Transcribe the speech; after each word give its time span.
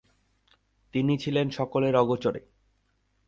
তিনি 0.93 1.13
ছিলেন 1.17 1.47
সকলে 1.49 1.87
অগোচরে। 1.95 2.41